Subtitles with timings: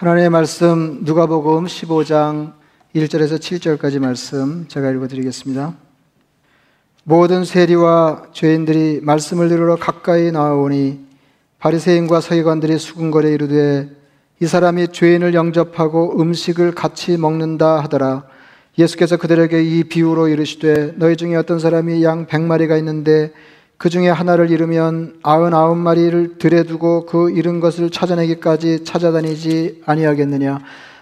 [0.00, 2.54] 하나님의 말씀 누가복음 15장
[2.96, 5.74] 1절에서 7절까지 말씀 제가 읽어 드리겠습니다.
[7.04, 11.04] 모든 세리와 죄인들이 말씀을 들으러 가까이 나오니
[11.58, 13.90] 바리새인과 서기관들이 수군거려 이르되
[14.40, 18.24] 이 사람이 죄인을 영접하고 음식을 같이 먹는다 하더라.
[18.78, 23.34] 예수께서 그들에게 이 비유로 이르시되 너희 중에 어떤 사람이 양 백마리가 있는데
[23.80, 30.58] 그 중에 하나를 잃으면 아흔아홉 마리를 들에 두고 그 잃은 것을 찾아내기까지 찾아다니지 아니하겠느냐.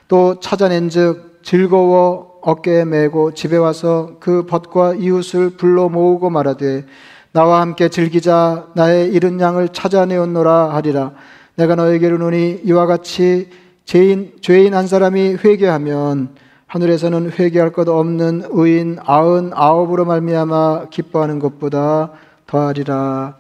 [0.07, 6.85] 또 찾아낸즉 즐거워 어깨에 메고 집에 와서 그 벗과 이웃을 불러 모으고 말하되
[7.33, 8.69] 나와 함께 즐기자.
[8.77, 11.15] 나의 잃은 양을 찾아내었노라 하리라.
[11.57, 13.51] 내가 너에게 이르노니 이와 같이
[13.87, 16.29] 죄인 죄인 한 사람이 회개하면
[16.69, 22.13] 하늘에서는 회개할 것 없는 의인 아흔 아홉으로 말미암아 기뻐하는 것보다
[22.49, 23.37] 더하리라.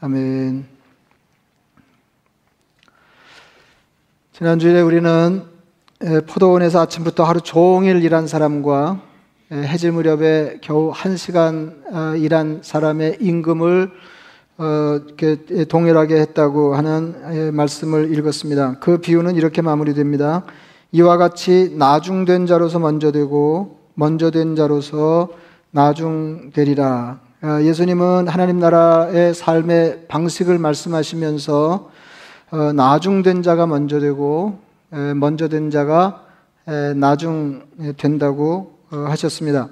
[0.00, 0.66] 아멘.
[4.32, 5.44] 지난주에 우리는
[6.26, 9.00] 포도원에서 아침부터 하루 종일 일한 사람과
[9.52, 13.92] 해질 무렵에 겨우 한 시간 어, 일한 사람의 임금을
[14.56, 15.00] 어,
[15.68, 18.80] 동일하게 했다고 하는 말씀을 읽었습니다.
[18.80, 20.42] 그 비유는 이렇게 마무리됩니다.
[20.90, 25.28] 이와 같이 나중된 자로서 먼저 되고 먼저 된 자로서
[25.70, 27.27] 나중되리라.
[27.40, 31.90] 어, 예수님은 하나님 나라의 삶의 방식을 말씀하시면서
[32.50, 34.58] 어, 나중된 자가 먼저 되고
[35.14, 36.24] 먼저 된 자가
[36.96, 37.62] 나중
[37.96, 39.68] 된다고 어, 하셨습니다.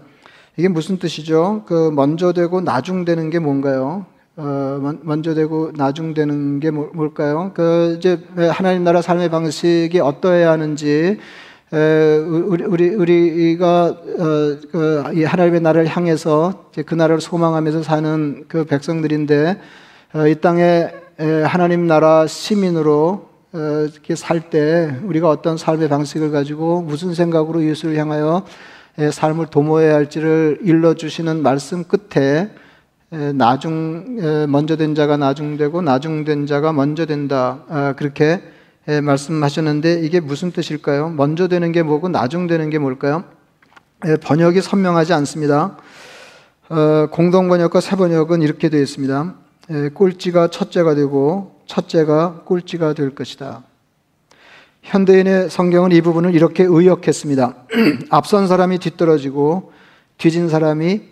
[0.56, 1.64] 이게 무슨 뜻이죠?
[1.66, 4.06] 그 먼저 되고 나중 되는 게 뭔가요?
[5.02, 7.50] 먼저 되고 나중 되는 게 뭐, 뭘까요?
[7.52, 8.22] 그 이제
[8.52, 11.18] 하나님 나라 삶의 방식이 어떠해야 하는지
[11.72, 13.96] 우리, 우리, 우리가 어,
[14.70, 19.60] 그 하나님의 나라를 향해서 그 나라를 소망하면서 사는 그 백성들인데
[20.14, 27.64] 어, 이 땅에 하나님 나라 시민으로 어, 살때 우리가 어떤 삶의 방식을 가지고 무슨 생각으로
[27.64, 28.44] 예수를 향하여
[29.10, 32.48] 삶을 도모해야 할지를 일러주시는 말씀 끝에
[33.34, 37.64] 나중 먼저 된 자가 나중되고 나중된 자가 먼저 된다.
[37.68, 38.40] 아, 그렇게
[38.88, 41.08] 예, 말씀하셨는데 이게 무슨 뜻일까요?
[41.08, 43.24] 먼저 되는 게 뭐고 나중 되는 게 뭘까요?
[44.06, 45.76] 예, 번역이 선명하지 않습니다.
[46.68, 49.34] 어, 공동 번역과 새 번역은 이렇게 되어 있습니다.
[49.70, 53.64] 예, 꼴찌가 첫째가 되고 첫째가 꼴찌가 될 것이다.
[54.82, 57.56] 현대인의 성경은 이 부분을 이렇게 의역했습니다.
[58.10, 59.72] 앞선 사람이 뒤떨어지고
[60.16, 61.02] 뒤진 사람이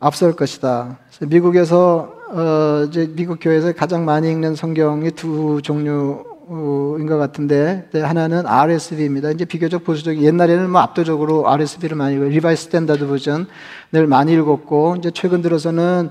[0.00, 0.98] 앞설 것이다.
[1.22, 9.30] 미국에서 어, 이제 미국 교회에서 가장 많이 읽는 성경이 두 종류 인것 같은데 하나는 RSV입니다.
[9.30, 13.46] 이제 비교적 보수적인 옛날에는 뭐 압도적으로 RSV를 많이 읽고 Revised Standard Version을
[14.08, 16.10] 많이 읽었고 이제 최근 들어서는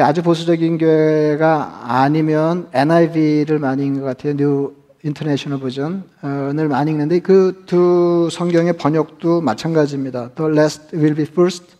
[0.00, 4.34] 아주 보수적인 교회가 아니면 NIV를 많이 읽는 것 같아요.
[4.36, 10.30] New International Version을 많이 읽는데 그 두 성경의 번역도 마찬가지입니다.
[10.30, 11.76] The last will be first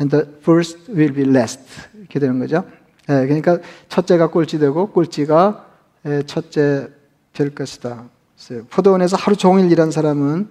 [0.00, 1.60] and the first will be last
[1.98, 2.64] 이렇게 되는 거죠.
[3.06, 3.58] 네, 그러니까
[3.90, 5.66] 첫째가 꼴찌되고 꼴찌가
[6.24, 6.88] 첫째
[7.34, 8.04] 될 것이다.
[8.70, 10.48] 포도원에서 하루 종일 일한 사람은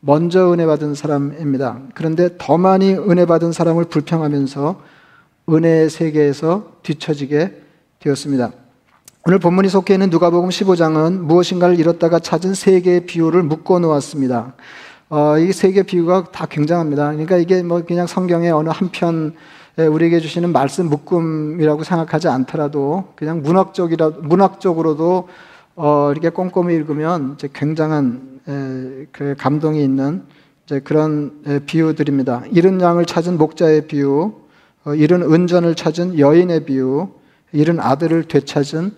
[0.00, 1.80] 먼저 은혜 받은 사람입니다.
[1.94, 4.80] 그런데 더 많이 은혜 받은 사람을 불평하면서
[5.48, 7.62] 은혜의 세계에서 뒤처지게
[8.00, 8.52] 되었습니다.
[9.26, 14.54] 오늘 본문이 속해 있는 누가복음 15장은 무엇인가를 잃었다가 찾은 세 개의 비유를 묶어 놓았습니다.
[15.08, 17.10] 어, 이세 개의 비유가 다 굉장합니다.
[17.12, 19.34] 그러니까 이게 뭐 그냥 성경의 어느 한 편
[19.76, 25.28] 우리에게 주시는 말씀 묶음이라고 생각하지 않더라도 그냥 문학적이라 문학적으로도
[25.78, 30.22] 어, 이렇게 꼼꼼히 읽으면 이제 굉장한 에, 그 감동이 있는
[30.64, 32.44] 이제 그런 에, 비유들입니다.
[32.50, 34.32] 이른 양을 찾은 목자의 비유,
[34.86, 37.10] 어, 이른 은전을 찾은 여인의 비유,
[37.52, 38.92] 이른 아들을 되찾은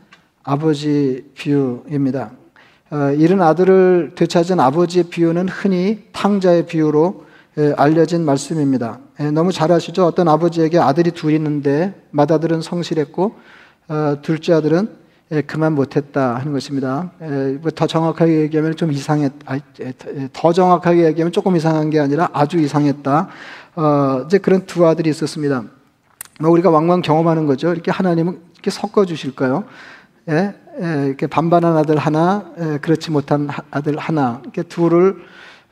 [0.45, 2.31] 아버지 비유입니다.
[2.91, 7.27] 어, 이른 아들을 되찾은 아버지의 비유는 흔히 탕자의 비유로
[7.59, 9.01] 에, 알려진 말씀입니다.
[9.19, 10.07] 에, 너무 잘 아시죠?
[10.07, 13.35] 어떤 아버지에게 아들이 둘 있는데 맏아들은 성실했고
[13.89, 15.08] 어, 둘째 아들은 예,
[15.47, 17.11] 그만 못했다 하는 것입니다.
[17.21, 19.33] 예, 뭐더 정확하게 얘기하면 좀 이상했,
[19.81, 19.93] 예,
[20.33, 23.29] 더 정확하게 얘기하면 조금 이상한 게 아니라 아주 이상했다.
[23.77, 25.65] 어, 이제 그런 두 아들이 있었습니다.
[26.41, 27.73] 뭐 우리가 왕왕 경험하는 거죠.
[27.73, 29.65] 이렇게 하나님은 이렇게 섞어 주실까요?
[30.31, 35.17] 예, 예, 이렇게 반반한 아들 하나, 예, 그렇지 못한 아들 하나, 이렇게 둘을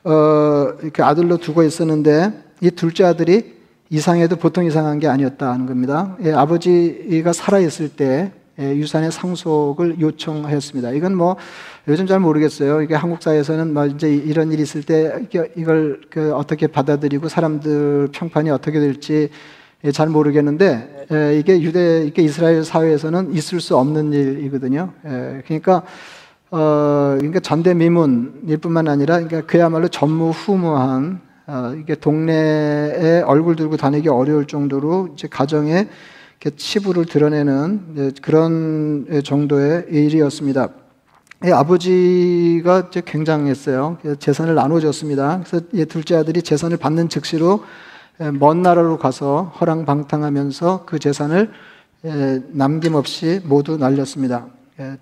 [0.03, 3.57] 어, 이렇게 아들로 두고 있었는데 이 둘째 아들이
[3.89, 6.15] 이상해도 보통 이상한 게 아니었다 하는 겁니다.
[6.21, 10.91] 예, 아버지가 살아 있을 때 예, 유산의 상속을 요청하였습니다.
[10.91, 11.35] 이건 뭐
[11.87, 12.81] 요즘 잘 모르겠어요.
[12.81, 18.49] 이게 한국 사회에서는 뭐 이제 이런 일이 있을 때 이걸 그 어떻게 받아들이고 사람들 평판이
[18.49, 19.29] 어떻게 될지
[19.83, 24.91] 예, 잘 모르겠는데 예, 이게 유대 이게 이스라엘 사회에서는 있을 수 없는 일이거든요.
[25.03, 25.83] 그러니까
[26.49, 34.47] 어, 그러니까 전대미문일 뿐만 아니라 그러니까 그야말로 전무후무한 어, 이게 동네에 얼굴 들고 다니기 어려울
[34.47, 35.87] 정도로 이제 가정에
[36.55, 40.69] 치부를 드러내는 그런 정도의 일이었습니다.
[41.51, 43.97] 아버지가 이제 굉장했어요.
[44.19, 45.43] 재산을 나눠줬습니다.
[45.45, 47.63] 그래서 둘째 아들이 재산을 받는 즉시로
[48.39, 51.51] 먼 나라로 가서 허랑방탕하면서 그 재산을
[52.51, 54.47] 남김없이 모두 날렸습니다.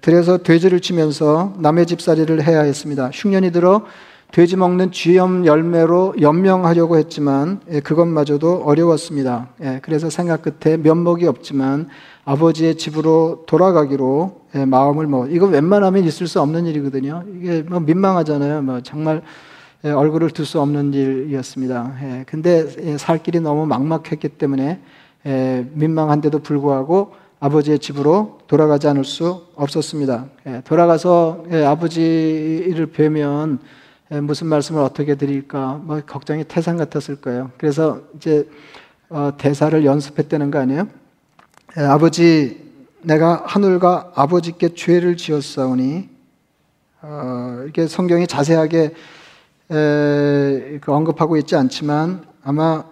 [0.01, 3.11] 들에서 돼지를 치면서 남의 집살이를 해야 했습니다.
[3.13, 3.85] 흉년이 들어
[4.35, 9.47] 돼지 먹는 쥐염 열매로 연명하려고 했지만 그것마저도 어려웠습니다.
[9.81, 11.87] 그래서 생각 끝에 면목이 없지만
[12.25, 15.31] 아버지의 집으로 돌아가기로 마음을 먹.
[15.31, 17.23] 이거 웬만하면 있을 수 없는 일이거든요.
[17.39, 18.61] 이게 뭐 민망하잖아요.
[18.61, 19.21] 뭐 정말
[19.83, 21.93] 얼굴을 둘수 없는 일이었습니다.
[22.27, 24.81] 근데 살 길이 너무 막막했기 때문에
[25.71, 30.25] 민망한데도 불구하고 아버지의 집으로 돌아가지 않을 수 없었습니다.
[30.65, 33.59] 돌아가서 아버지를 뵈면
[34.09, 37.51] 무슨 말씀을 어떻게 드릴까 뭐 걱정이 태산 같았을 거예요.
[37.57, 38.47] 그래서 이제
[39.09, 40.87] 어, 대사를 연습했다는 거 아니에요?
[41.75, 42.63] 아버지
[43.01, 46.09] 내가 하늘과 아버지께 죄를 지었사오니
[47.01, 48.93] 어, 이렇게 성경이 자세하게
[49.71, 52.83] 에, 그 언급하고 있지 않지만 아마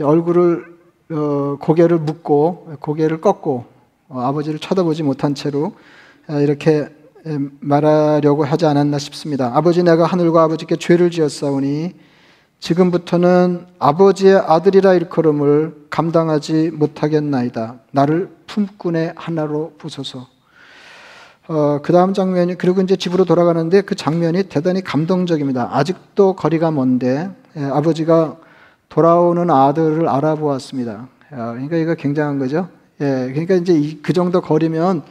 [0.00, 0.76] 얼굴을
[1.10, 3.64] 어, 고개를 묻고 고개를 꺾고
[4.08, 5.74] 어, 아버지를 쳐다보지 못한 채로
[6.28, 6.88] 어, 이렇게
[7.60, 9.50] 말하려고 하지 않았나 싶습니다.
[9.54, 11.94] 아버지 내가 하늘과 아버지께 죄를 지었사오니
[12.60, 17.76] 지금부터는 아버지의 아들이라 일컬음을 감당하지 못하겠나이다.
[17.90, 20.26] 나를 품꾼의 하나로 부소서.
[21.48, 25.70] 어, 그 다음 장면이, 그리고 이제 집으로 돌아가는데 그 장면이 대단히 감동적입니다.
[25.72, 28.36] 아직도 거리가 먼데, 예, 아버지가
[28.88, 31.08] 돌아오는 아들을 알아보았습니다.
[31.30, 32.68] 어, 그러니까 이거 굉장한 거죠.
[33.00, 35.10] 예, 그러니까 이제 그 정도 거리면 예,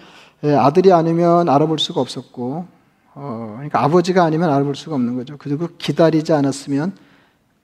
[0.54, 2.66] 아들이 아니면 알아볼 수가 없었고,
[3.16, 5.38] 어, 그러니까 아버지가 아니면 알아볼 수가 없는 거죠.
[5.38, 6.96] 그리고 기다리지 않았으면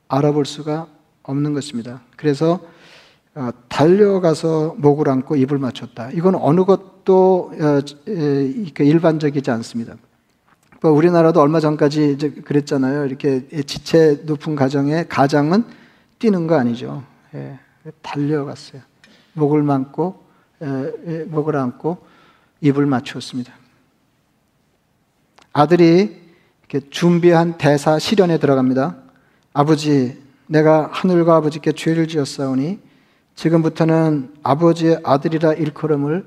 [0.08, 0.88] 알아볼 수가
[1.24, 2.02] 없는 것입니다.
[2.16, 2.60] 그래서
[3.36, 6.12] 어, 달려가서 목을 안고 입을 맞췄다.
[6.12, 9.96] 이건 어느 것도 어, 그 일반적이지 않습니다.
[10.82, 13.06] 뭐 우리나라도 얼마 전까지 이제 그랬잖아요.
[13.06, 15.64] 이렇게 지체 높은 가정에 가장은
[16.18, 17.04] 뛰는 거 아니죠.
[17.36, 17.60] 예,
[18.02, 18.82] 달려갔어요.
[19.34, 20.24] 목을 맞고
[21.28, 21.98] 목을 안고
[22.62, 23.54] 입을 맞추었습니다.
[25.54, 26.22] 아들이
[26.90, 28.96] 준비한 대사 실현에 들어갑니다.
[29.54, 32.80] 아버지, 내가 하늘과 아버지께 죄를 지었사오니
[33.36, 36.26] 지금부터는 아버지의 아들이라 일컬음을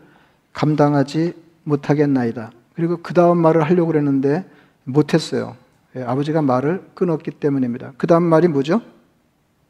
[0.52, 1.34] 감당하지
[1.64, 2.50] 못하겠나이다.
[2.74, 4.44] 그리고 그 다음 말을 하려고 그랬는데
[4.84, 5.56] 못했어요.
[5.96, 7.92] 예, 아버지가 말을 끊었기 때문입니다.
[7.96, 8.82] 그 다음 말이 뭐죠?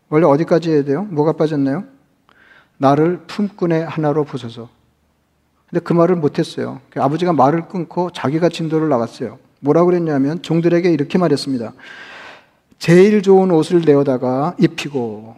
[0.09, 1.05] 원래 어디까지 해야 돼요?
[1.05, 1.85] 뭐가 빠졌나요?
[2.79, 4.69] 나를 품꾼의 하나로 부소서.
[5.71, 6.81] 근데 그 말을 못했어요.
[6.91, 9.39] 그 아버지가 말을 끊고 자기가 진도를 나갔어요.
[9.61, 11.73] 뭐라고 그랬냐면 종들에게 이렇게 말했습니다.
[12.79, 15.37] 제일 좋은 옷을 내어다가 입히고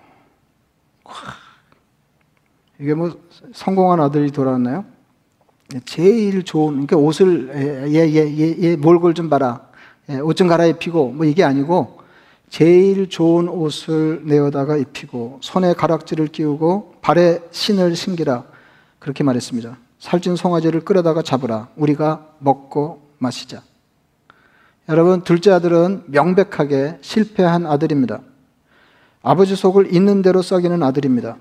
[2.81, 3.19] 이게 뭐
[3.53, 4.85] 성공한 아들이 돌아왔나요?
[5.85, 9.67] 제일 좋은 그러니까 옷을 얘얘얘 몰골 좀 봐라
[10.23, 12.01] 옷좀 갈아입히고 뭐 이게 아니고
[12.49, 18.45] 제일 좋은 옷을 내어다가 입히고 손에 가락지를 끼우고 발에 신을 신기라
[18.99, 19.77] 그렇게 말했습니다.
[19.99, 23.63] 살찐 송아지를 끌어다가 잡으라 우리가 먹고 마시자.
[24.89, 28.21] 여러분, 둘째 아들은 명백하게 실패한 아들입니다.
[29.23, 31.37] 아버지 속을 있는 대로 썩이는 아들입니다.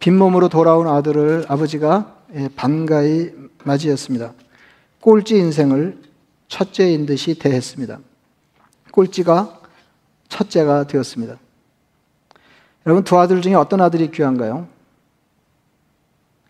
[0.00, 3.30] 빈몸으로 돌아온 아들을 아버지가 예, 반가이
[3.64, 4.34] 맞이했습니다.
[5.00, 6.02] 꼴찌 인생을
[6.48, 8.00] 첫째인 듯이 대했습니다.
[8.92, 9.60] 꼴찌가
[10.28, 11.38] 첫째가 되었습니다.
[12.86, 14.68] 여러분, 두 아들 중에 어떤 아들이 귀한가요?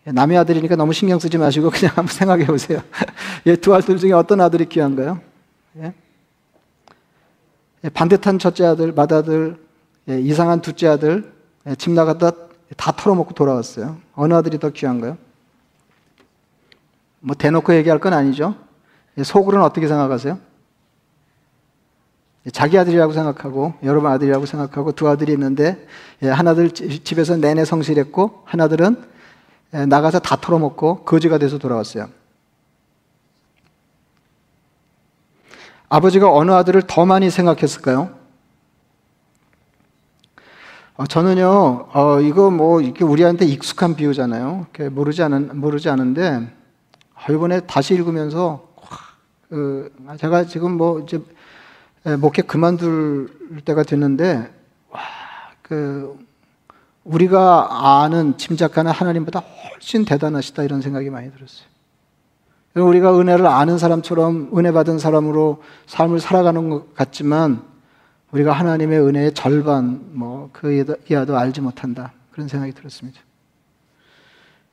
[0.07, 2.81] 예, 남의 아들이니까 너무 신경 쓰지 마시고 그냥 한번 생각해 보세요.
[3.45, 5.19] 예, 두 아들 중에 어떤 아들이 귀한가요?
[5.77, 5.93] 예?
[7.83, 9.57] 예, 반듯한 첫째 아들, 맏아들,
[10.09, 11.31] 예, 이상한 둘째 아들,
[11.67, 12.31] 예, 집 나갔다
[12.77, 13.97] 다 털어먹고 돌아왔어요.
[14.15, 15.17] 어느 아들이 더 귀한가요?
[17.19, 18.55] 뭐 대놓고 얘기할 건 아니죠.
[19.21, 20.39] 속으로는 어떻게 생각하세요?
[22.53, 25.85] 자기 아들이라고 생각하고 여러분 아들이라고 생각하고 두 아들이 있는데
[26.21, 29.03] 하나들 집에서 내내 성실했고 하나들은
[29.71, 32.09] 나가서 다 털어먹고 거지가 돼서 돌아왔어요.
[35.89, 38.19] 아버지가 어느 아들을 더 많이 생각했을까요?
[40.99, 44.67] 어, 저는요, 어, 이거 뭐, 이게 우리한테 익숙한 비유잖아요.
[44.91, 46.53] 모르지 않은, 모르지 않은데,
[47.15, 48.67] 어, 이번에 다시 읽으면서,
[49.47, 51.21] 그, 제가 지금 뭐, 이제,
[52.19, 54.51] 목회 그만둘 때가 됐는데,
[54.89, 54.99] 와,
[55.61, 56.19] 그,
[57.03, 61.67] 우리가 아는, 짐작하는 하나님보다 훨씬 대단하시다, 이런 생각이 많이 들었어요.
[62.75, 67.63] 우리가 은혜를 아는 사람처럼 은혜 받은 사람으로 삶을 살아가는 것 같지만
[68.31, 73.19] 우리가 하나님의 은혜의 절반 뭐 그 이하도 알지 못한다 그런 생각이 들었습니다.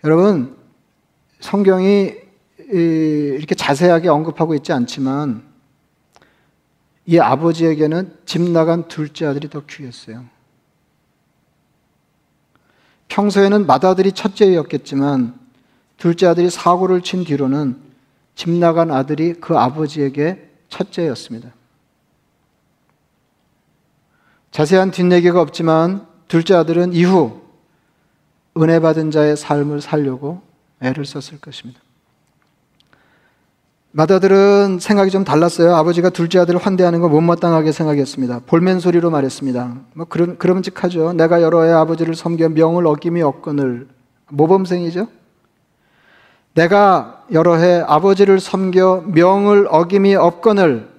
[0.04, 0.56] 여러분
[1.40, 2.12] 성경이
[2.58, 5.42] 이렇게 자세하게 언급하고 있지 않지만
[7.06, 10.24] 이 아버지에게는 집 나간 둘째 아들이 더 귀했어요.
[13.08, 15.38] 평소에는 맏아들이 첫째였겠지만
[15.96, 17.76] 둘째 아들이 사고를 친 뒤로는
[18.34, 21.52] 집 나간 아들이 그 아버지에게 첫째였습니다.
[24.50, 27.42] 자세한 뒷얘기가 없지만 둘째 아들은 이후
[28.56, 30.42] 은혜 받은 자의 삶을 살려고
[30.80, 31.80] 애를 썼을 것입니다.
[33.96, 35.74] 맏아들은 생각이 좀 달랐어요.
[35.74, 38.42] 아버지가 둘째 아들을 환대하는 걸 못마땅하게 생각했습니다.
[38.44, 39.74] 볼멘 소리로 말했습니다.
[39.94, 41.14] 뭐 그런 그럼직하죠.
[41.14, 43.88] 내가 여러 해 아버지를 섬겨 명을 어김이 없거늘
[44.28, 45.08] 모범생이죠.
[46.52, 50.90] 내가 여러 해 아버지를 섬겨 명을 어김이 없거늘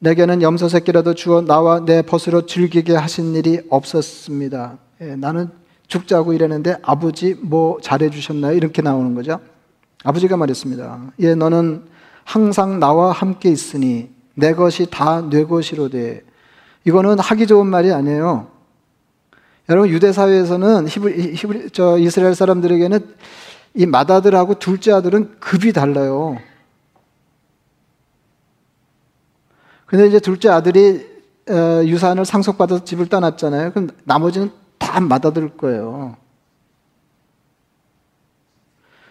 [0.00, 4.76] 내게는 염소 새끼라도 주어 나와 내 벗으로 즐기게 하신 일이 없었습니다.
[5.02, 5.50] 예, 나는
[5.86, 8.56] 죽자고 이랬는데 아버지 뭐 잘해 주셨나요?
[8.56, 9.38] 이렇게 나오는 거죠.
[10.02, 11.12] 아버지가 말했습니다.
[11.20, 11.93] 예, 너는
[12.24, 16.22] 항상 나와 함께 있으니 내 것이 다 내 것이로되
[16.84, 18.48] 이거는 하기 좋은 말이 아니에요.
[19.68, 23.14] 여러분 유대 사회에서는 히브리, 히브리 저 이스라엘 사람들에게는
[23.74, 26.38] 이 맏아들하고 둘째 아들은 급이 달라요.
[29.86, 31.06] 근데 이제 둘째 아들이
[31.48, 33.72] 어, 유산을 상속받아서 집을 떠났잖아요.
[33.72, 36.16] 그럼 나머지는 다 맏아들 거예요.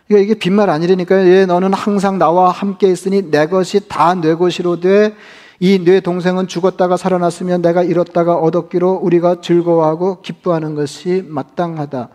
[0.07, 1.27] 그러니까 이게 빈말 아니라니까요.
[1.27, 5.15] 예, 너는 항상 나와 함께 있으니 내 것이 다 내 것이로 돼.
[5.59, 12.09] 이 내 동생은 죽었다가 살아났으면 내가 잃었다가 얻었기로 우리가 즐거워하고 기뻐하는 것이 마땅하다.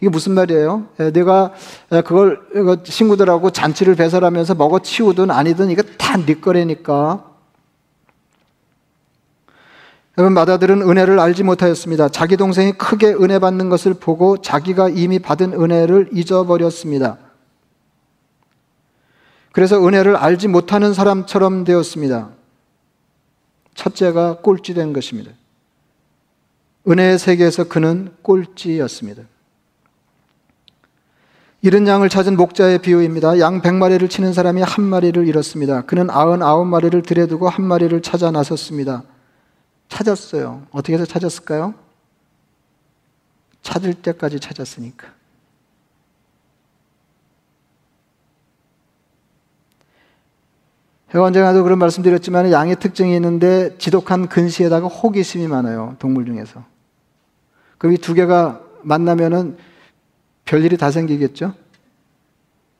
[0.00, 0.86] 이게 무슨 말이에요?
[1.00, 1.52] 예, 내가
[2.04, 2.40] 그걸
[2.84, 7.24] 친구들하고 잔치를 배설하면서 먹어 치우든 아니든 이거 다네 거래니까.
[10.16, 12.08] 여러분 마다들은 은혜를 알지 못하였습니다.
[12.08, 17.18] 자기 동생이 크게 은혜 받는 것을 보고 자기가 이미 받은 은혜를 잊어버렸습니다.
[19.52, 22.30] 그래서 은혜를 알지 못하는 사람처럼 되었습니다.
[23.74, 25.32] 첫째가 꼴찌된 것입니다.
[26.88, 29.22] 은혜의 세계에서 그는 꼴찌였습니다.
[31.60, 33.40] 이른 양을 찾은 목자의 비유입니다.
[33.40, 35.82] 양 100마리를 치는 사람이 한 마리를 잃었습니다.
[35.82, 39.02] 그는 99마리를 들여두고 한 마리를 찾아 나섰습니다.
[39.88, 40.66] 찾았어요.
[40.70, 41.74] 어떻게 해서 찾았을까요?
[43.62, 45.17] 찾을 때까지 찾았으니까.
[51.14, 55.96] 해관장에도 그런 말씀드렸지만 양의 특징이 있는데 지독한 근시에다가 호기심이 많아요.
[55.98, 56.64] 동물 중에서.
[57.78, 59.56] 그럼 이 두 개가 만나면은
[60.44, 61.54] 별일이 다 생기겠죠?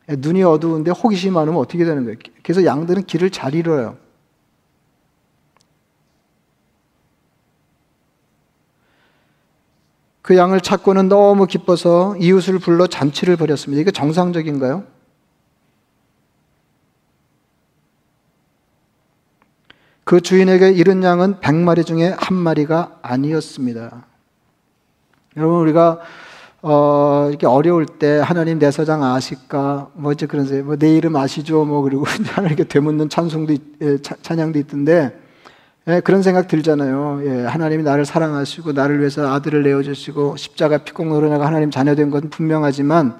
[0.08, 2.16] 눈이 어두운데 호기심이 많으면 어떻게 되는 거예요?
[2.42, 3.96] 그래서 양들은 길을 잘 잃어요.
[10.22, 13.80] 그 양을 찾고는 너무 기뻐서 이웃을 불러 잔치를 벌였습니다.
[13.80, 14.84] 이게 정상적인가요?
[20.08, 24.06] 그 주인에게 잃은 양은 100마리 중에 한 마리가 아니었습니다.
[25.36, 25.98] 여러분, 우리가,
[26.62, 29.90] 어, 이렇게 어려울 때 하나님 내 서장 아실까?
[29.92, 31.66] 뭐 이제 그런, 뭐내 이름 아시죠?
[31.66, 35.14] 뭐 그리고 하나님께 되묻는 찬송도, 예, 찬양도 있던데,
[35.88, 37.20] 예, 그런 생각 들잖아요.
[37.26, 42.10] 예, 하나님이 나를 사랑하시고 나를 위해서 아들을 내어 주시고 십자가 피공로로 내가 하나님 자녀 된
[42.10, 43.14] 건 분명하지만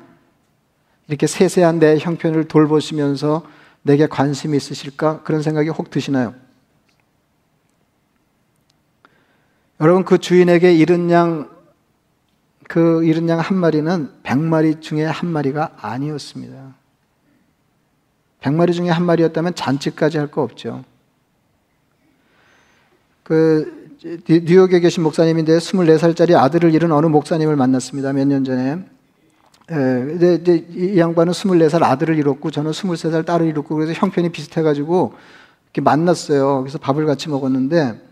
[1.08, 3.42] 이렇게 세세한 내 형편을 돌보시면서
[3.82, 5.20] 내게 관심이 있으실까?
[5.24, 6.32] 그런 생각이 혹 드시나요?
[9.80, 11.48] 여러분 그 주인에게 잃은 양,
[12.66, 16.74] 그 잃은 양한 마리는 백마리 중에 한 마리가 아니었습니다.
[18.40, 20.84] 백마리 중에 한 마리였다면 잔치까지 할 거 없죠.
[23.22, 23.88] 그
[24.28, 28.12] 뉴욕에 계신 목사님인데 24살짜리 아들을 잃은 어느 목사님을 만났습니다.
[28.12, 28.84] 몇 년 전에.
[29.70, 35.12] 예, 이제 이 양반은 24살 아들을 잃었고 저는 23살 딸을 잃었고 그래서 형편이 비슷해가지고
[35.66, 36.60] 이렇게 만났어요.
[36.62, 38.07] 그래서 밥을 같이 먹었는데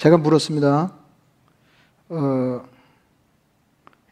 [0.00, 0.92] 제가 물었습니다.
[2.08, 2.62] 어,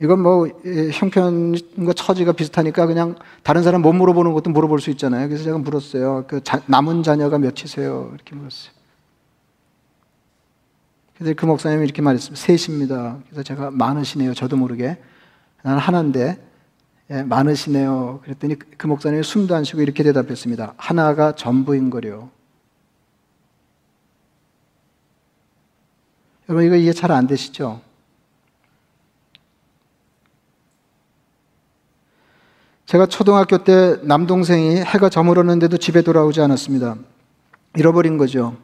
[0.02, 0.46] 이건 뭐
[0.92, 5.26] 형편과 처지가 비슷하니까 그냥 다른 사람 못 물어보는 것도 물어볼 수 있잖아요.
[5.28, 6.26] 그래서 제가 물었어요.
[6.28, 8.10] 그 자, 남은 자녀가 몇이세요?
[8.14, 8.72] 이렇게 물었어요.
[11.16, 12.38] 그래서 그 목사님이 이렇게 말했습니다.
[12.38, 13.16] 셋입니다.
[13.24, 14.34] 그래서 제가 많으시네요.
[14.34, 14.98] 저도 모르게.
[15.62, 16.38] 나는 하나인데
[17.10, 18.20] 예, 많으시네요.
[18.24, 20.74] 그랬더니 그 목사님이 숨도 안 쉬고 이렇게 대답했습니다.
[20.76, 22.28] 하나가 전부인 거요.
[26.48, 27.80] 여러분 이거 이해 잘 안 되시죠?
[32.86, 36.96] 제가 초등학교 때 남동생이 해가 저물었는데도 집에 돌아오지 않았습니다.
[37.76, 38.56] 잃어버린 거죠.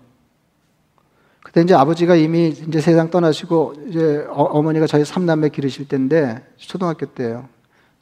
[1.43, 7.05] 그때 이제 아버지가 이미 이제 세상 떠나시고 이제 어, 머니가 저희 삼남매 기르실 때인데 초등학교
[7.05, 7.51] 때예요.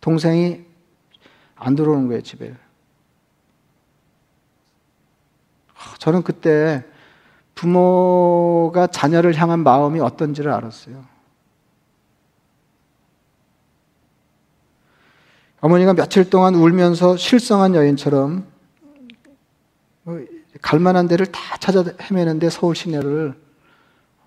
[0.01, 0.61] 동생이
[1.57, 2.55] 안 들어오는 거예요, 집에.
[5.99, 6.85] 저는 그때
[7.55, 11.13] 부모가 자녀를 향한 마음이 어떤지를 알았어요.
[15.61, 18.45] 어머니가 며칠 동안 울면서 실성한 여인처럼
[20.03, 20.21] 뭐
[20.61, 23.35] 갈만한 데를 다 찾아 헤매는데 서울 시내를.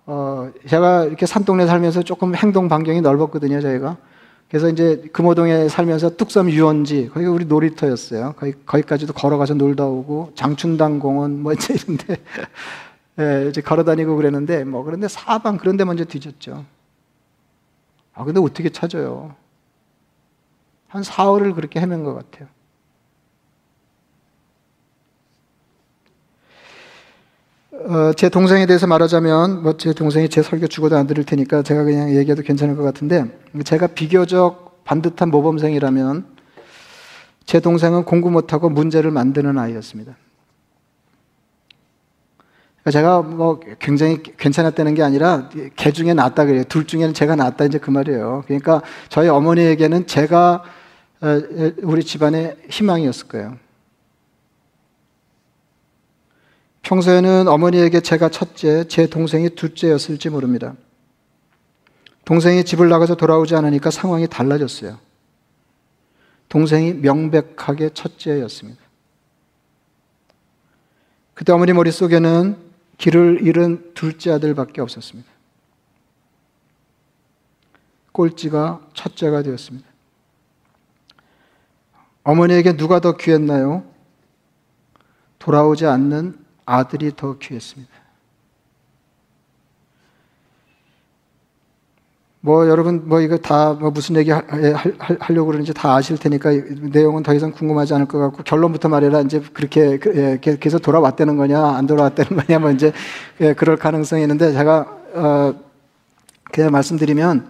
[0.08, 3.98] 어 제가 이렇게 산동네 살면서 조금 행동 반경이 넓었거든요 저희가.
[4.48, 8.36] 그래서 이제 금호동에 살면서 뚝섬 유원지 거기가 우리 놀이터였어요.
[8.38, 12.17] 거기 거기까지도 걸어가서 놀다 오고 장춘당 공원 뭐 이제 이런데
[13.20, 16.66] 예, 이제 걸어다니고 그랬는데 뭐 그런데 사방 그런 데 먼저 뒤졌죠
[18.14, 19.36] 아 근데 어떻게 찾아요
[20.96, 22.48] 한 4월을 그렇게 헤맨 것 같아요.
[27.74, 31.84] 어, 제 동생에 대해서 말하자면, 뭐 제 동생이 제 설교 죽어도 안 들을 테니까 제가
[31.84, 33.26] 그냥 얘기해도 괜찮을 것 같은데,
[33.66, 36.26] 제가 비교적 반듯한 모범생이라면,
[37.46, 40.16] 제 동생은 공부 못하고 문제를 만드는 아이였습니다.
[42.86, 46.63] 그러니까 제가 뭐 굉장히 괜찮았다는 게 아니라 개 중에 낫다 그래요.
[46.65, 48.44] 둘 중에는 제가 낫다 이제 그 말이에요.
[48.46, 50.63] 그러니까 저희 어머니에게는 제가
[51.22, 51.42] 어,
[51.82, 53.58] 우리 집안의 희망이었을 거예요.
[56.84, 60.75] 평소에는 어머니에게 제가 첫째, 제 동생이 둘째였을지 모릅니다.
[62.24, 65.00] 동생이 집을 나가서 돌아오지 않으니까 상황이 달라졌어요.
[66.50, 68.80] 동생이 명백하게 첫째였습니다.
[71.34, 72.65] 그때 어머니 머릿속에는
[72.98, 75.30] 길을 잃은 둘째 아들밖에 없었습니다.
[78.12, 79.88] 꼴찌가 첫째가 되었습니다.
[82.24, 83.86] 어머니에게 누가 더 귀했나요?
[85.38, 88.05] 돌아오지 않는 아들이 더 귀했습니다.
[92.46, 94.42] 뭐 여러분 뭐 이거 다 뭐 무슨 얘기 하,
[95.29, 96.51] 려고 그러는지 다 아실 테니까
[96.92, 101.38] 내용은 더 이상 궁금하지 않을 것 같고 결론부터 말해라 이제 그렇게 그, 예, 계속 돌아왔다는
[101.38, 102.92] 거냐 안 돌아왔다는 거냐 뭐 이제
[103.42, 105.53] 예, 그럴 가능성이 있는데 제가 어,
[106.51, 107.48] 그냥 말씀드리면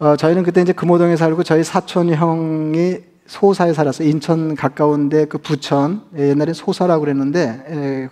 [0.00, 4.08] 어, 저희는 그때 이제 금호동에 살고 저희 사촌 형이 소사에 살았어요.
[4.08, 8.08] 인천 가까운데 그 부천 예, 옛날에 소사라고 그랬는데 예,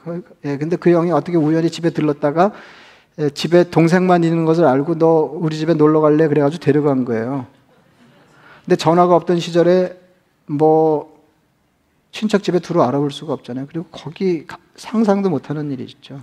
[0.47, 2.78] 예, 근데 그 형이 어떻게 우연히 집에 들렀다가 예,
[3.35, 7.47] 집에 동생만 있는 것을 알고 너 우리 집에 놀러 갈래 그래가지고 데려간 거예요.
[8.65, 9.99] 근데 전화가 없던 시절에
[10.47, 11.19] 뭐
[12.13, 13.67] 친척 집에 들어 알아볼 수가 없잖아요.
[13.67, 16.23] 그리고 거기 상상도 못하는 일이 있죠.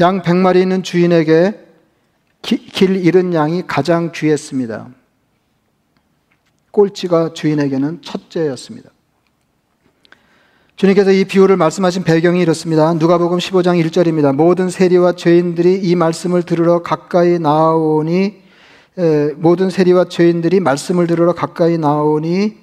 [0.00, 1.66] 양 100마리 있는 주인에게
[2.40, 4.88] 기, 길 잃은 양이 가장 귀했습니다.
[6.70, 8.90] 꼴찌가 주인에게는 첫째였습니다.
[10.80, 12.94] 주님께서 이 비유를 말씀하신 배경이 이렇습니다.
[12.94, 14.34] 누가복음 15장 1절입니다.
[14.34, 18.40] 모든 세리와 죄인들이 이 말씀을 들으러 가까이 나오니
[18.96, 22.56] 에, 모든 세리와 죄인들이 말씀을 들으러 가까이 나오니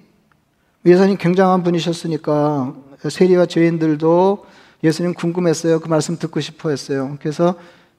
[0.83, 2.73] 예수님 굉장한 분이셨으니까
[3.07, 4.45] 세리와 죄인들도
[4.83, 5.79] 예수님 궁금했어요.
[5.79, 7.19] 그 말씀 듣고 싶어 했어요.
[7.21, 7.53] 그래서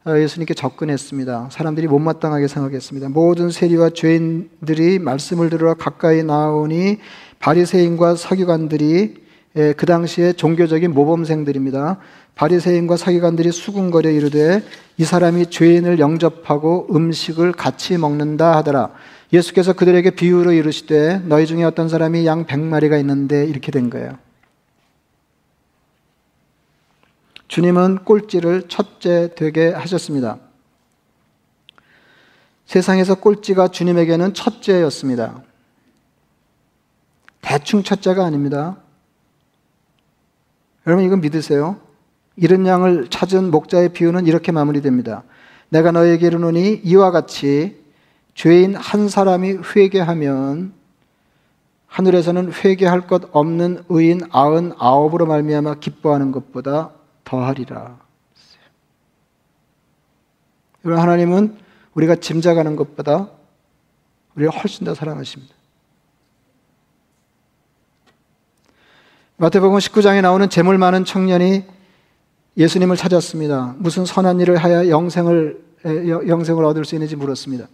[0.05, 1.51] 어, 예수님께 접근했습니다.
[1.53, 3.11] 사람들이 못마땅하게 생각했습니다.
[3.11, 6.99] 모든 세리와 죄인들이 말씀을 들으러 가까이 나오니
[7.39, 11.99] 바리새인과 서기관들이 예, 그 당시에 종교적인 모범생들입니다.
[12.35, 14.63] 바리새인과 서기관들이 수군거려 이르되
[14.97, 18.93] 이 사람이 죄인을 영접하고 음식을 같이 먹는다 하더라.
[19.33, 24.19] 예수께서 그들에게 비유로 이르시되 너희 중에 어떤 사람이 양 100마리가 있는데 이렇게 된 거예요.
[27.49, 30.39] 주님은 꼴찌를 첫째 되게 하셨습니다.
[32.67, 35.43] 세상에서 꼴찌가 주님에게는 첫째였습니다.
[37.41, 38.77] 대충 첫째가 아닙니다.
[40.89, 41.77] 여러분 이건 믿으세요?
[42.35, 45.23] 이런 양을 찾은 목자의 비유는 이렇게 마무리됩니다.
[45.69, 47.85] 내가 너에게 이르노니 이와 같이
[48.33, 50.73] 죄인 한 사람이 회개하면
[51.89, 56.93] 하늘에서는 회개할 것 없는 의인 아흔 아홉으로 말미암아 기뻐하는 것보다
[57.25, 57.99] 더하리라.
[60.87, 61.59] 여러분 하나님은
[61.93, 63.29] 우리가 짐작하는 것보다
[64.37, 65.58] 우리를 훨씬 더 사랑하십니다.
[69.41, 71.63] 마태복음 19장에 나오는 재물 많은 청년이
[72.57, 73.77] 예수님을 찾았습니다.
[73.79, 75.63] 무슨 선한 일을 하여 영생을
[76.27, 77.69] 영생을 얻을 수 있는지 물었습니다.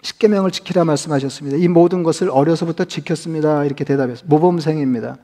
[0.00, 1.58] 십계명을 지키라 말씀하셨습니다.
[1.58, 3.66] 이 모든 것을 어려서부터 지켰습니다.
[3.66, 4.34] 이렇게 대답했습니다.
[4.34, 5.18] 모범생입니다.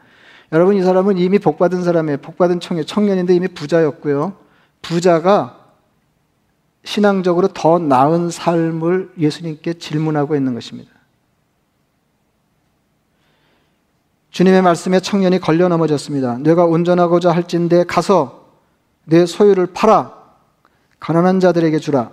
[0.53, 2.19] 여러분 이 사람은 이미 복받은 사람이에요.
[2.19, 4.37] 복받은 청년, 청년인데 이미 부자였고요.
[4.83, 5.59] 부자가
[6.85, 10.96] 신앙적으로 더 나은 삶을 예수님께 질문하고 있는 것입니다.
[14.37, 16.37] 주님의 말씀에 청년이 걸려 넘어졌습니다.
[16.37, 18.51] 내가 운전하고자 할진대 가서
[19.05, 20.13] 내 소유를 팔아
[21.01, 22.11] 가난한 자들에게 주라.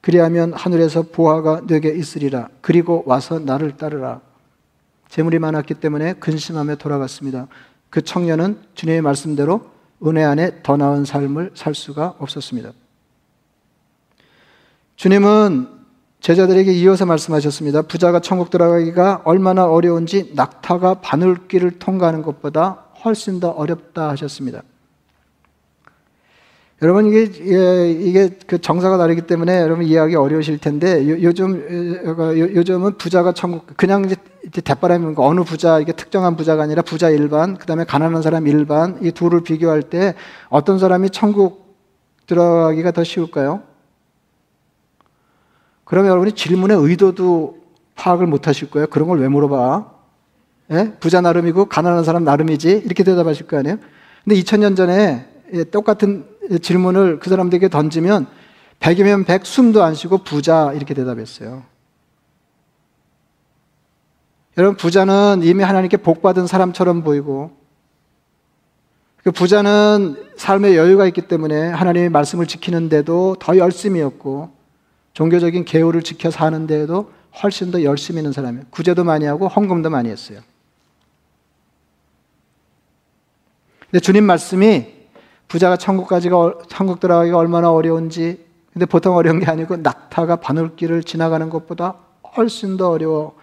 [0.00, 2.48] 그리하면 하늘에서 보화가 내게 있으리라.
[2.62, 4.22] 그리고 와서 나를 따르라.
[5.10, 7.46] 재물이 많았기 때문에 근심하며 돌아갔습니다.
[7.90, 9.66] 그 청년은 주님의 말씀대로
[10.06, 12.72] 은혜 안에 더 나은 삶을 살 수가 없었습니다.
[14.96, 15.75] 주님은
[16.20, 17.82] 제자들에게 이어서 말씀하셨습니다.
[17.82, 24.62] 부자가 천국 들어가기가 얼마나 어려운지 낙타가 바늘길을 통과하는 것보다 훨씬 더 어렵다 하셨습니다.
[26.82, 32.98] 여러분 이게 이게 그 정사가 다르기 때문에 여러분 이해하기 어려우실 텐데 요, 즘 요 즘은
[32.98, 34.04] 부자가 천국 그냥
[34.44, 39.10] 이제 대바람이 어느 부자 이게 특정한 부자가 아니라 부자 일반 그다음에 가난한 사람 일반 이
[39.10, 40.14] 둘을 비교할 때
[40.50, 41.76] 어떤 사람이 천국
[42.26, 43.62] 들어가기가 더 쉬울까요?
[45.86, 47.58] 그러면 여러분이 질문의 의도도
[47.94, 48.88] 파악을 못 하실 거예요.
[48.88, 49.92] 그런 걸 왜 물어봐?
[50.72, 50.92] 예?
[50.98, 53.78] 부자 나름이고 가난한 사람 나름이지 이렇게 대답하실 거 아니에요?
[54.24, 56.26] 근데 2000년 전에 예, 똑같은
[56.60, 58.26] 질문을 그 사람들에게 던지면
[58.80, 61.62] 100이면 100 숨도 안 쉬고 부자 이렇게 대답했어요.
[64.58, 67.52] 여러분 부자는 이미 하나님께 복 받은 사람처럼 보이고
[69.22, 74.55] 그 부자는 삶에 여유가 있기 때문에 하나님의 말씀을 지키는데도 더 열심이었고
[75.16, 77.10] 종교적인 계율을 지켜 사는데도
[77.42, 78.66] 훨씬 더 열심히 있는 사람이에요.
[78.68, 80.40] 구제도 많이 하고 헌금도 많이 했어요.
[83.90, 84.92] 근데 주님 말씀이
[85.48, 91.94] 부자가 천국까지가 천국 들어가기가 얼마나 어려운지 근데 보통 어려운 게 아니고 낙타가 바늘길을 지나가는 것보다
[92.36, 93.38] 훨씬 더 어려워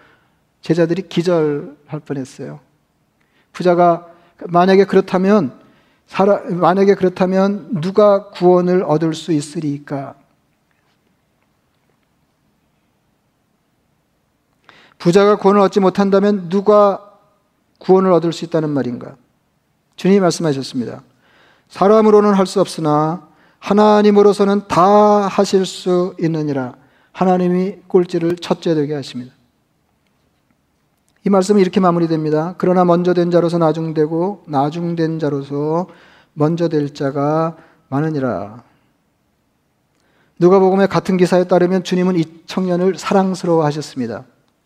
[0.61, 2.59] 제자들이 기절할 뻔했어요.
[3.51, 4.11] 부자가
[4.47, 5.59] 만약에 그렇다면
[6.51, 10.13] 만약에 그렇다면 누가 구원을 얻을 수 있으리까?
[15.03, 17.11] 부자가 구원을 얻지 못한다면 누가
[17.79, 19.17] 구원을 얻을 수 있다는 말인가?
[19.97, 21.03] 주님이 말씀하셨습니다.
[21.67, 23.27] 사람으로는 할 수 없으나
[23.59, 24.81] 하나님으로서는 다
[25.27, 26.75] 하실 수 있느니라.
[27.11, 29.33] 하나님이 꼴찌를 첫째 되게 하십니다.
[31.25, 32.55] 이 말씀은 이렇게 마무리됩니다.
[32.57, 35.87] 그러나 먼저 된 자로서 나중되고 나중된 자로서
[36.31, 37.57] 먼저 될 자가
[37.89, 38.63] 많으니라.
[40.39, 44.23] 누가복음의 같은 기사에 따르면 주님은 이 청년을 사랑스러워 하셨습니다.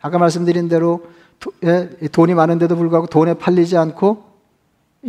[0.08, 1.06] 아까 말씀드린 대로
[1.64, 4.24] 예, 돈이 많은데도 불구하고 돈에 팔리지 않고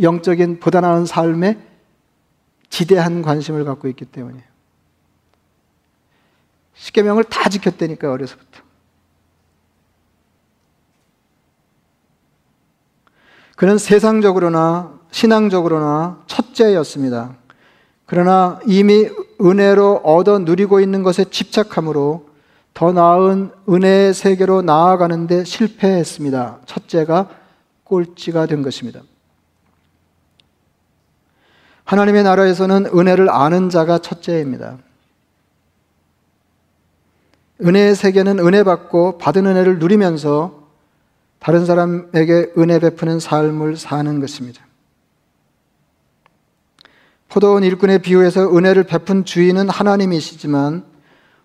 [0.01, 1.57] 영적인 보다 나은 삶에
[2.69, 4.43] 지대한 관심을 갖고 있기 때문이에요.
[6.75, 8.61] 십계명을 다 지켰다니까 어려서부터.
[13.55, 17.35] 그는 세상적으로나 신앙적으로나 첫째였습니다.
[18.05, 19.09] 그러나 이미
[19.41, 22.28] 은혜로 얻어 누리고 있는 것에 집착함으로
[22.79, 26.59] 더 나은 은혜의 세계로 나아가는데 실패했습니다.
[26.65, 27.27] 첫째가
[27.83, 29.01] 꼴찌가 된 것입니다.
[31.83, 34.77] 하나님의 나라에서는 은혜를 아는 자가 첫째입니다.
[37.61, 40.69] 은혜의 세계는 은혜 받고 받은 은혜를 누리면서
[41.39, 44.65] 다른 사람에게 은혜 베푸는 삶을 사는 것입니다.
[47.27, 50.98] 포도원 일꾼의 비유에서 은혜를 베푼 주인은 하나님이시지만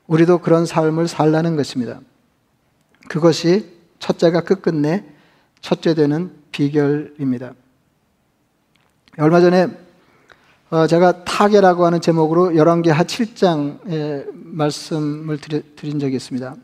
[0.06, 2.00] 우리도 그런 삶을 살라는 것입니다.
[3.08, 5.04] 그것이 첫째가 끝끝내
[5.60, 7.54] 첫째 되는 비결입니다.
[9.18, 9.68] 얼마 전에
[10.70, 15.38] 어, 제가 타계라고 하는 제목으로 열왕기하 7장의 말씀을
[15.76, 16.56] 드린 적이 있습니다.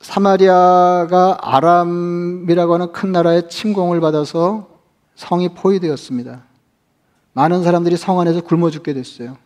[0.00, 4.80] 사마리아가 아람이라고 하는 큰 나라의 침공을 받아서
[5.14, 6.44] 성이 포위되었습니다.
[7.32, 9.36] 많은 사람들이 성 안에서 굶어 죽게 됐어요.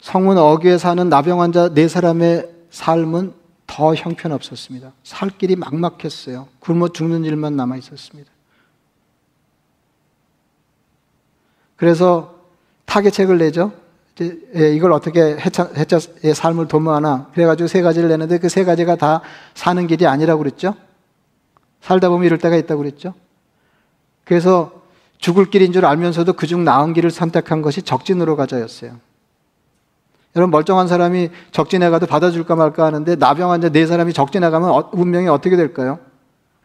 [0.00, 3.34] 성문 어귀에 사는 나병 환자 네 사람의 삶은
[3.66, 4.92] 더 형편없었습니다.
[5.04, 6.48] 살 길이 막막했어요.
[6.58, 8.30] 굶어 죽는 일만 남아 있었습니다.
[11.76, 12.34] 그래서
[12.86, 13.72] 타개책을 내죠.
[14.20, 17.28] 예, 이걸 어떻게 해차, 해차의 삶을 도모하나.
[17.32, 19.22] 그래가지고 세 가지를 내는데 그 세 가지가 다
[19.54, 20.74] 사는 길이 아니라고 그랬죠.
[21.80, 23.14] 살다 보면 이럴 때가 있다고 그랬죠.
[24.24, 24.72] 그래서
[25.18, 28.98] 죽을 길인 줄 알면서도 그중 나은 길을 선택한 것이 적진으로 가자였어요.
[30.36, 34.90] 여러분 멀쩡한 사람이 적진에 가도 받아줄까 말까 하는데 나병 환자 네 사람이 적진에 가면 어,
[34.92, 35.98] 운명이 어떻게 될까요?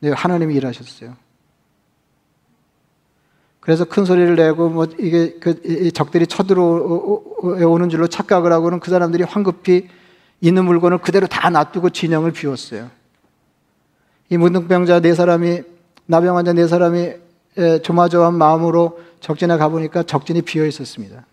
[0.01, 1.15] 네, 하나님이 일하셨어요.
[3.59, 9.89] 그래서 큰 소리를 내고 뭐 이게 그 적들이 쳐들어오는 줄로 착각을 하고는 그 사람들이 황급히
[10.39, 12.91] 있는 물건을 그대로 다 놔두고 진영을 비웠어요.
[14.29, 15.63] 이 문둥병자 네 사람이
[16.05, 17.13] 나병 환자 네 사람이
[17.81, 21.25] 조마조마한 마음으로 적진에 가보니까 적진이 비어 있었습니다.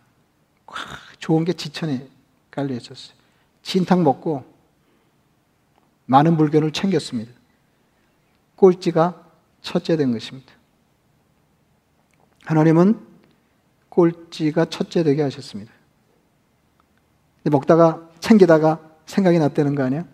[1.18, 2.06] 좋은 게 지천에
[2.52, 3.16] 깔려 있었어요.
[3.62, 4.44] 진탕 먹고
[6.06, 7.32] 많은 물건을 챙겼습니다.
[8.54, 9.26] 꼴찌가
[9.62, 10.52] 첫째 된 것입니다.
[12.44, 13.00] 하나님은
[13.88, 15.72] 꼴찌가 첫째 되게 하셨습니다.
[17.44, 20.06] 먹다가 챙기다가 생각이 났다는 거 아니야?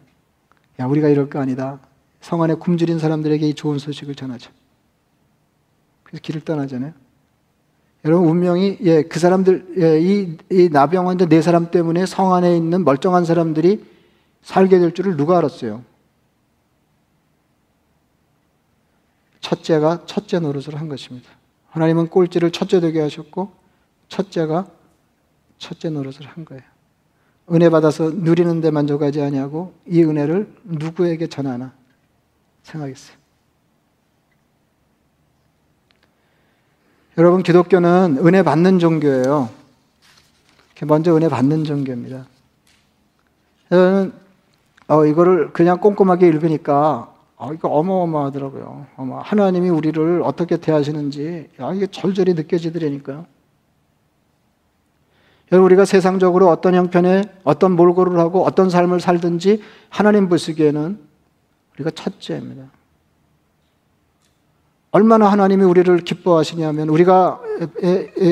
[0.80, 1.80] 야, 우리가 이럴 거 아니다.
[2.20, 4.50] 성 안에 굶주린 사람들에게 이 좋은 소식을 전하자.
[6.02, 6.92] 그래서 길을 떠나잖아요.
[8.04, 12.56] 여러분 운명이 예, 그 사람들 예, 이, 이 나병 환자 네 사람 때문에 성 안에
[12.56, 13.84] 있는 멀쩡한 사람들이
[14.42, 15.82] 살게 될 줄을 누가 알았어요?
[19.40, 21.28] 첫째가 첫째 노릇을 한 것입니다.
[21.70, 23.52] 하나님은 꼴찌를 첫째 되게 하셨고
[24.08, 24.66] 첫째가
[25.58, 26.62] 첫째 노릇을 한 거예요.
[27.50, 31.72] 은혜 받아서 누리는 데 만족하지 아니하고 이 은혜를 누구에게 전하나
[32.62, 33.16] 생각했어요.
[37.18, 39.50] 여러분 기독교는 은혜 받는 종교예요.
[40.84, 42.26] 먼저 은혜 받는 종교입니다.
[43.70, 44.12] 저는
[44.86, 48.86] 어, 이거를 그냥 꼼꼼하게 읽으니까 어, 이거 어마어마하더라고요.
[48.96, 49.18] 어마.
[49.18, 53.26] 하나님이 우리를 어떻게 대하시는지 야, 이게 절절히 느껴지더라니까요.
[55.50, 61.00] 여러분 우리가 세상적으로 어떤 형편에 어떤 몰골을 하고 어떤 삶을 살든지 하나님 보시기에는
[61.74, 62.77] 우리가 첫째입니다.
[64.90, 67.40] 얼마나 하나님이 우리를 기뻐하시냐면 우리가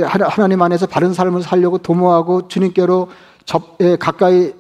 [0.07, 3.09] 하나님 안에서 바른 삶을 살려고 도모하고 주님께로
[3.99, 4.53] 가까이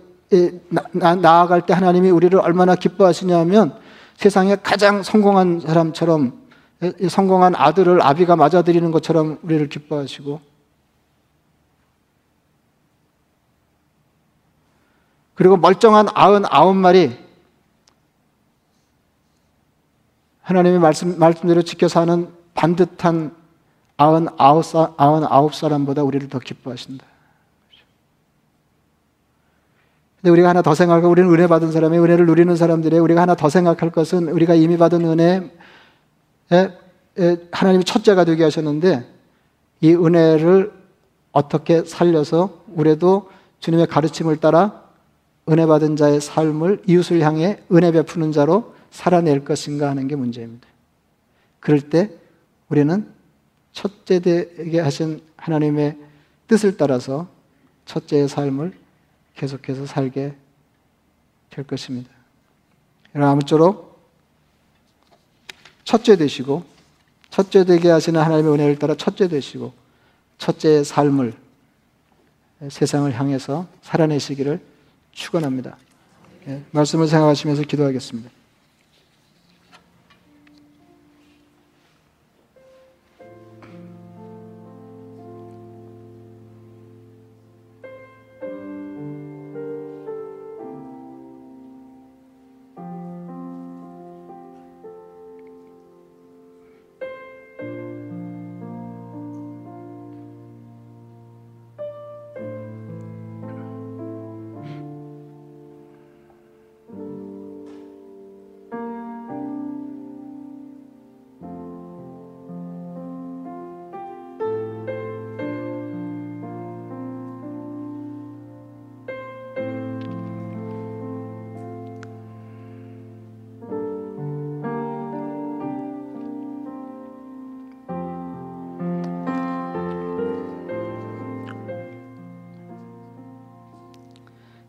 [1.20, 3.78] 나아갈 때 하나님이 우리를 얼마나 기뻐하시냐면
[4.16, 6.46] 세상에 가장 성공한 사람처럼
[7.08, 10.40] 성공한 아들을 아비가 맞아들이는 것처럼 우리를 기뻐하시고.
[15.34, 17.25] 그리고 멀쩡한 아흔 아홉 마리
[20.46, 23.34] 하나님의 말씀, 말씀대로 지켜 사는 반듯한
[23.96, 24.64] 아흔 아홉,
[24.96, 27.04] 아흔 아홉 사람보다 우리를 더 기뻐하신다.
[30.20, 33.48] 근데 우리가 하나 더 생각하고 우리는 은혜 받은 사람의 은혜를 누리는 사람들의 우리가 하나 더
[33.48, 35.50] 생각할 것은 우리가 이미 받은 은혜에
[37.50, 39.04] 하나님이 첫째가 되게 하셨는데
[39.80, 40.72] 이 은혜를
[41.32, 44.84] 어떻게 살려서 우리도 주님의 가르침을 따라
[45.48, 50.66] 은혜 받은 자의 삶을 이웃을 향해 은혜 베푸는 자로 살아낼 것인가 하는 게 문제입니다.
[51.60, 52.10] 그럴 때
[52.70, 53.06] 우리는
[53.72, 55.98] 첫째 되게 하신 하나님의
[56.48, 57.28] 뜻을 따라서
[57.84, 58.72] 첫째의 삶을
[59.34, 60.34] 계속해서 살게
[61.50, 62.10] 될 것입니다.
[63.14, 64.00] 여러분 아무쪼록
[65.84, 66.64] 첫째 되시고
[67.28, 69.74] 첫째 되게 하시는 하나님의 은혜를 따라 첫째 되시고
[70.38, 71.34] 첫째의 삶을
[72.70, 74.58] 세상을 향해서 살아내시기를
[75.12, 75.76] 축원합니다.
[76.48, 78.30] 예, 말씀을 생각하시면서 기도하겠습니다.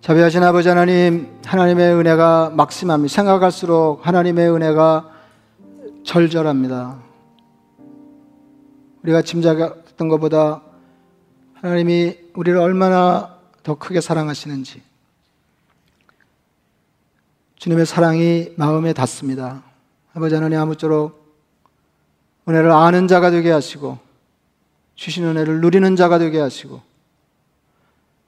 [0.07, 3.13] 자비하신 아버지 하나님, 하나님의 은혜가 막심합니다.
[3.13, 5.11] 생각할수록 하나님의 은혜가
[6.05, 6.97] 절절합니다.
[9.03, 10.61] 우리가 짐작했던 것보다
[11.55, 14.81] 하나님이 우리를 얼마나 더 크게 사랑하시는지
[17.57, 19.61] 주님의 사랑이 마음에 닿습니다.
[20.13, 21.35] 아버지 하나님 아무쪼록
[22.47, 23.99] 은혜를 아는 자가 되게 하시고
[24.95, 26.81] 주신 은혜를 누리는 자가 되게 하시고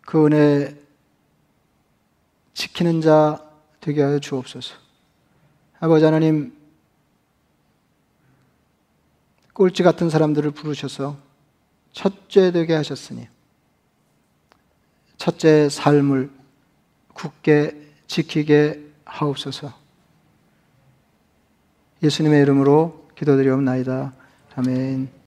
[0.01, 0.77] 그 은혜
[2.59, 3.41] 지키는 자
[3.79, 4.75] 되게 하여 주옵소서.
[5.79, 6.53] 아버지 하나님,
[9.53, 11.17] 꼴찌 같은 사람들을 부르셔서
[11.93, 13.29] 첫째 되게 하셨으니,
[15.15, 16.29] 첫째 삶을
[17.13, 19.73] 굳게 지키게 하옵소서.
[22.03, 24.13] 예수님의 이름으로 기도드리옵나이다.
[24.55, 25.09] 아멘.